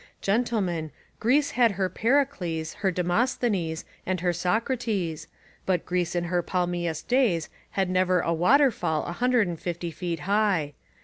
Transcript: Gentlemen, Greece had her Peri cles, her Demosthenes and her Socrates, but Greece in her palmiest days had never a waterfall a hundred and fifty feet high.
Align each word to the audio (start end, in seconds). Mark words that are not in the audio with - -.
Gentlemen, 0.21 0.89
Greece 1.19 1.51
had 1.51 1.73
her 1.73 1.87
Peri 1.87 2.25
cles, 2.25 2.77
her 2.77 2.89
Demosthenes 2.89 3.85
and 4.03 4.19
her 4.21 4.33
Socrates, 4.33 5.27
but 5.67 5.85
Greece 5.85 6.15
in 6.15 6.23
her 6.23 6.41
palmiest 6.41 7.07
days 7.07 7.49
had 7.77 7.87
never 7.87 8.19
a 8.21 8.33
waterfall 8.33 9.05
a 9.05 9.11
hundred 9.11 9.47
and 9.47 9.59
fifty 9.59 9.91
feet 9.91 10.21
high. 10.21 10.73